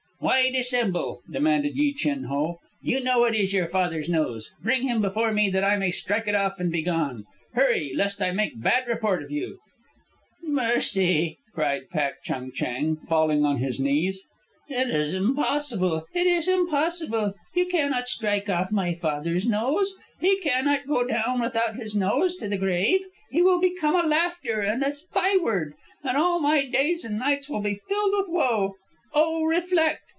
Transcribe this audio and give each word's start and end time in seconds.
"Why 0.23 0.51
dissemble?" 0.51 1.23
demanded 1.31 1.75
Yi 1.75 1.95
Chin 1.95 2.25
Ho. 2.25 2.59
"You 2.79 2.99
know 2.99 3.23
it 3.25 3.33
is 3.33 3.53
your 3.53 3.67
father's 3.67 4.07
nose. 4.07 4.51
Bring 4.61 4.83
him 4.83 5.01
before 5.01 5.31
me 5.31 5.49
that 5.49 5.63
I 5.63 5.77
may 5.77 5.89
strike 5.89 6.27
it 6.27 6.35
off 6.35 6.59
and 6.59 6.71
be 6.71 6.83
gone. 6.83 7.25
Hurry, 7.55 7.91
lest 7.95 8.21
I 8.21 8.29
make 8.31 8.61
bad 8.61 8.87
report 8.87 9.23
of 9.23 9.31
you." 9.31 9.57
"Mercy!" 10.43 11.39
cried 11.55 11.89
Pak 11.89 12.21
Chung 12.23 12.51
Chang, 12.51 12.97
falling 13.09 13.43
on 13.43 13.57
his 13.57 13.79
knees. 13.79 14.21
"It 14.69 14.89
is 14.91 15.11
impossible! 15.11 16.05
It 16.13 16.27
is 16.27 16.47
impossible! 16.47 17.33
You 17.55 17.65
cannot 17.65 18.07
strike 18.07 18.47
off 18.47 18.71
my 18.71 18.93
father's 18.93 19.47
nose. 19.47 19.95
He 20.19 20.37
cannot 20.41 20.85
go 20.85 21.03
down 21.03 21.41
without 21.41 21.77
his 21.77 21.95
nose 21.95 22.35
to 22.35 22.47
the 22.47 22.57
grave. 22.59 23.03
He 23.31 23.41
will 23.41 23.59
become 23.59 23.95
a 23.95 24.07
laughter 24.07 24.59
and 24.61 24.83
a 24.83 24.93
byword, 25.15 25.73
and 26.03 26.15
all 26.15 26.39
my 26.39 26.63
days 26.67 27.03
and 27.03 27.17
nights 27.17 27.49
will 27.49 27.61
be 27.61 27.79
filled 27.89 28.13
with 28.15 28.27
woe. 28.29 28.75
O 29.15 29.45
reflect! 29.45 30.03